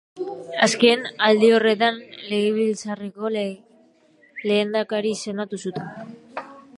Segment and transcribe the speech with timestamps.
[0.67, 1.99] Azken aldi horretan
[2.31, 6.17] legebiltzarreko lehendakari izendatu zuten.